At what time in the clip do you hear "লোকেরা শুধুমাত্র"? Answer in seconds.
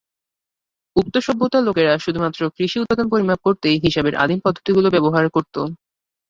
1.67-2.41